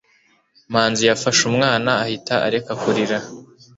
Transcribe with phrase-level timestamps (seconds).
[0.71, 3.17] manzi yafashe umwana ahita areka kurira